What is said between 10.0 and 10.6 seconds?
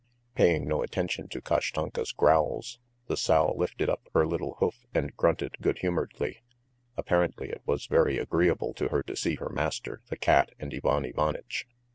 the cat,